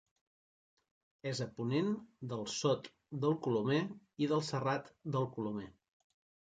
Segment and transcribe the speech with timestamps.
[1.31, 1.91] És a ponent
[2.33, 2.91] del Sot
[3.27, 3.81] del Colomer
[4.27, 5.73] i del Serrat del Colomer.